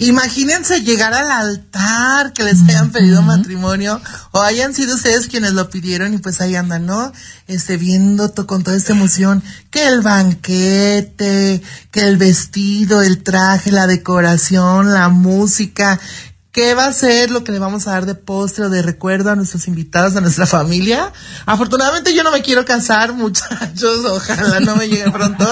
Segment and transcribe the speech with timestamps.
[0.00, 4.00] Imagínense llegar al altar que les hayan pedido matrimonio
[4.32, 7.12] o hayan sido ustedes quienes lo pidieron y pues ahí andan, ¿no?
[7.46, 13.86] Este, viendo con toda esta emoción que el banquete, que el vestido, el traje, la
[13.86, 16.00] decoración, la música,
[16.52, 19.30] ¿Qué va a ser lo que le vamos a dar de postre o de recuerdo
[19.30, 21.12] a nuestros invitados, a nuestra familia?
[21.46, 25.46] Afortunadamente yo no me quiero casar, muchachos, ojalá no me llegue pronto,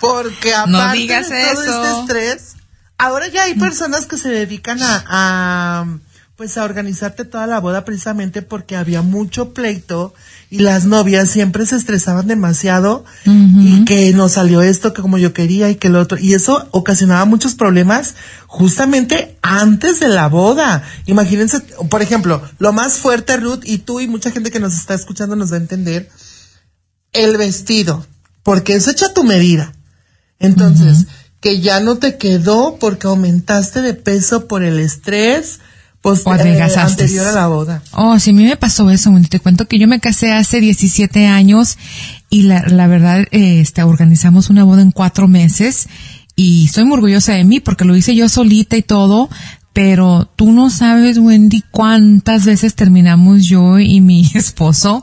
[0.00, 2.55] porque aparte de todo este estrés,
[2.98, 5.98] ahora ya hay personas que se dedican a, a
[6.36, 10.12] pues a organizarte toda la boda precisamente porque había mucho pleito
[10.50, 15.32] y las novias siempre se estresaban demasiado y que no salió esto que como yo
[15.32, 20.82] quería y que lo otro y eso ocasionaba muchos problemas justamente antes de la boda.
[21.06, 24.92] Imagínense, por ejemplo, lo más fuerte Ruth y tú y mucha gente que nos está
[24.92, 26.10] escuchando nos va a entender
[27.12, 28.06] el vestido,
[28.42, 29.72] porque es hecha tu medida.
[30.38, 31.06] Entonces,
[31.40, 35.60] que ya no te quedó porque aumentaste de peso por el estrés,
[36.00, 37.82] pues, o eh, anterior a la boda.
[37.92, 39.10] Oh, sí, a mí me pasó eso.
[39.28, 41.78] Te cuento que yo me casé hace 17 años
[42.30, 45.88] y la, la verdad, eh, este, organizamos una boda en cuatro meses
[46.36, 49.30] y estoy muy orgullosa de mí porque lo hice yo solita y todo,
[49.72, 55.02] pero tú no sabes, Wendy, cuántas veces terminamos yo y mi esposo,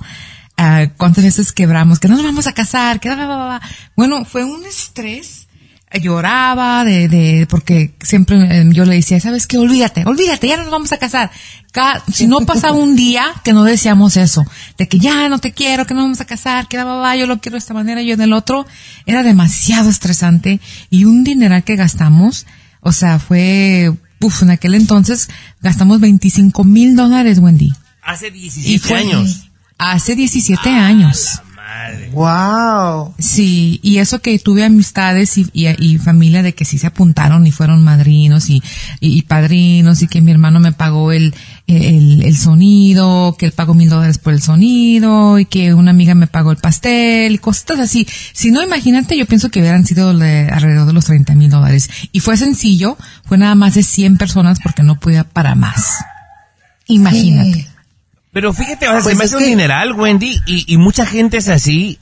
[0.57, 3.09] uh, cuántas veces quebramos, que no nos vamos a casar, que
[3.95, 5.47] bueno, fue un estrés
[5.99, 9.57] lloraba de, de, porque siempre em, yo le decía, ¿sabes qué?
[9.57, 11.31] Olvídate, olvídate, ya nos vamos a casar.
[12.11, 14.45] si no pasaba un día que no decíamos eso,
[14.77, 17.39] de que ya no te quiero, que no vamos a casar, que va, yo lo
[17.39, 18.65] quiero de esta manera, yo en el otro,
[19.05, 22.47] era demasiado estresante y un dineral que gastamos,
[22.81, 25.29] o sea, fue, uff, en aquel entonces
[25.61, 27.71] gastamos 25 mil dólares, Wendy.
[28.01, 29.49] Hace 17 años.
[29.77, 31.42] Hace 17 años.
[32.11, 33.13] Wow.
[33.17, 37.51] Sí, y eso que tuve amistades y, y, familia de que sí se apuntaron y
[37.51, 38.61] fueron madrinos y,
[38.99, 41.33] y, padrinos y que mi hermano me pagó el,
[41.67, 46.13] el, el, sonido, que él pagó mil dólares por el sonido y que una amiga
[46.13, 48.07] me pagó el pastel y cosas así.
[48.33, 51.89] Si no, imagínate, yo pienso que hubieran sido alrededor de los 30 mil dólares.
[52.11, 55.97] Y fue sencillo, fue nada más de 100 personas porque no podía para más.
[56.87, 57.72] Imagínate.
[58.33, 61.37] Pero fíjate, o sea, se pues me hace un dineral, Wendy, y, y, mucha gente
[61.37, 61.99] es así,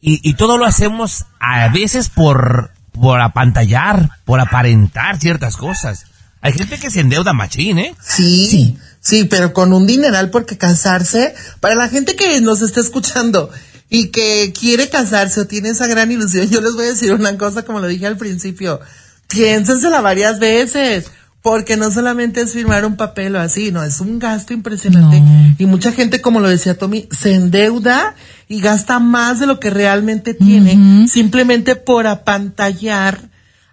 [0.00, 6.06] y, y todo lo hacemos a veces por, por apantallar, por aparentar ciertas cosas.
[6.40, 7.94] Hay gente que se endeuda machín, ¿eh?
[8.00, 12.80] Sí, sí, sí, pero con un dineral porque casarse, para la gente que nos está
[12.80, 13.50] escuchando
[13.88, 17.36] y que quiere casarse o tiene esa gran ilusión, yo les voy a decir una
[17.36, 18.80] cosa como lo dije al principio,
[19.28, 21.10] piénsensela varias veces
[21.42, 25.20] porque no solamente es firmar un papel o así, no, es un gasto impresionante.
[25.58, 28.14] Y mucha gente, como lo decía Tommy, se endeuda
[28.48, 33.18] y gasta más de lo que realmente tiene, simplemente por apantallar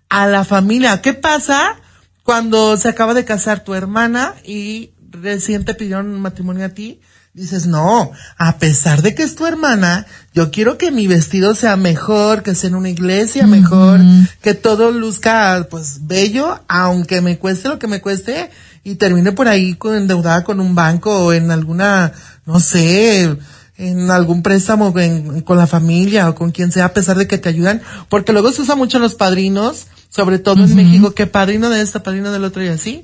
[0.09, 1.01] a la familia.
[1.01, 1.75] ¿Qué pasa
[2.23, 6.99] cuando se acaba de casar tu hermana y recién te pidieron matrimonio a ti?
[7.33, 11.75] Dices, no, a pesar de que es tu hermana, yo quiero que mi vestido sea
[11.75, 13.99] mejor, que sea en una iglesia mejor,
[14.41, 18.49] que todo luzca, pues, bello, aunque me cueste lo que me cueste,
[18.83, 22.13] y termine por ahí con, endeudada con un banco o en alguna,
[22.45, 23.37] no sé,
[23.77, 27.49] en algún préstamo con la familia o con quien sea, a pesar de que te
[27.49, 31.81] ayudan, porque luego se usa mucho los padrinos, sobre todo en México, que padrino de
[31.81, 33.01] esta, padrino del otro y así.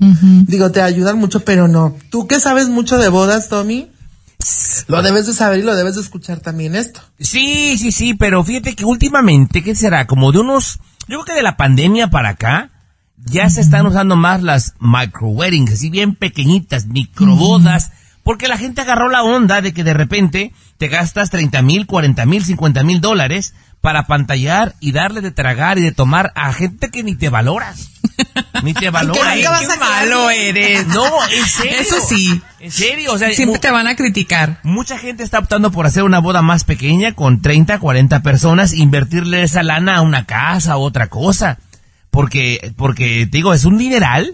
[0.47, 1.95] Digo, te ayudan mucho, pero no.
[2.09, 3.91] Tú que sabes mucho de bodas, Tommy,
[4.87, 7.01] lo debes de saber y lo debes de escuchar también esto.
[7.19, 10.07] Sí, sí, sí, pero fíjate que últimamente, ¿qué será?
[10.07, 12.71] Como de unos, yo creo que de la pandemia para acá,
[13.17, 17.91] ya se están usando más las micro weddings, así bien pequeñitas, microbodas,
[18.23, 22.25] porque la gente agarró la onda de que de repente te gastas 30 mil, 40
[22.25, 26.89] mil, 50 mil dólares para pantallar y darle de tragar y de tomar a gente
[26.89, 27.89] que ni te valoras.
[28.65, 29.35] Ni te valora.
[29.35, 30.85] qué malo eres.
[30.95, 31.77] No, en serio.
[31.79, 32.41] Eso sí.
[32.59, 33.31] En serio, o sea.
[33.31, 34.59] Siempre te van a criticar.
[34.63, 39.43] Mucha gente está optando por hacer una boda más pequeña con 30, 40 personas, invertirle
[39.43, 41.59] esa lana a una casa o otra cosa.
[42.11, 44.33] Porque, porque, te digo, es un dineral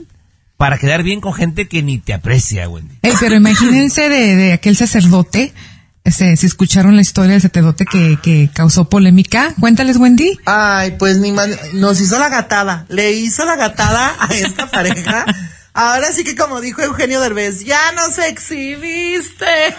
[0.58, 2.96] para quedar bien con gente que ni te aprecia, Wendy.
[3.20, 5.54] pero imagínense de, de aquel sacerdote
[6.04, 9.54] ese, si escucharon la historia del sacerdote que, que causó polémica.
[9.60, 10.40] Cuéntales, Wendy.
[10.46, 12.86] Ay, pues ni más, nos hizo la gatada.
[12.90, 15.26] Le hizo la gatada a esta pareja.
[15.74, 19.46] Ahora sí que como dijo Eugenio Derbez, ya nos exhibiste.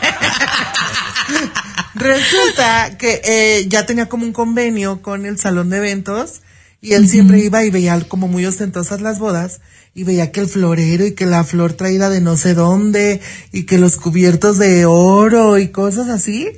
[1.94, 6.40] Resulta que eh, ya tenía como un convenio con el salón de eventos
[6.82, 9.60] Y él siempre iba y veía como muy ostentosas las bodas
[9.94, 13.20] y veía que el florero y que la flor traída de no sé dónde
[13.52, 16.48] y que los cubiertos de oro y cosas así.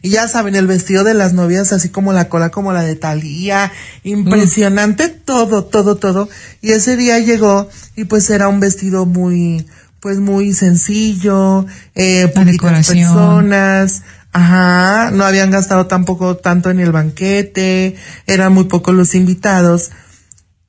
[0.00, 2.96] Y ya saben, el vestido de las novias así como la cola como la de
[2.96, 3.72] Talía.
[4.04, 6.30] Impresionante todo, todo, todo.
[6.62, 9.66] Y ese día llegó y pues era un vestido muy,
[10.00, 12.96] pues muy sencillo, eh, decoración.
[12.96, 14.02] personas,
[14.34, 17.96] ajá, no habían gastado tampoco tanto en el banquete,
[18.26, 19.90] eran muy pocos los invitados.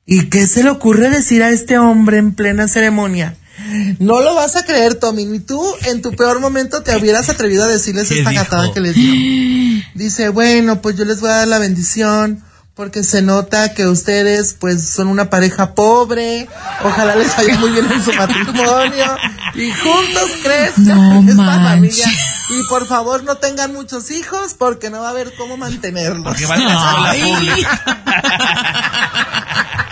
[0.06, 3.36] ¿Y qué se le ocurre decir a este hombre en plena ceremonia?
[3.98, 7.64] No lo vas a creer, Tommy, ni tú en tu peor momento te hubieras atrevido
[7.64, 8.44] a decirles ¿Qué esta dijo?
[8.44, 9.82] gatada que les dio.
[9.94, 12.42] Dice, bueno, pues yo les voy a dar la bendición
[12.74, 16.46] porque se nota que ustedes pues son una pareja pobre,
[16.84, 19.06] ojalá les vaya muy bien en su matrimonio
[19.54, 22.02] y juntos crezcan No esta manches.
[22.04, 22.35] familia
[22.78, 26.22] por favor no tengan muchos hijos porque no va a haber cómo mantenerlos.
[26.22, 27.32] Porque van a la escuela Ay.
[27.32, 27.82] pública.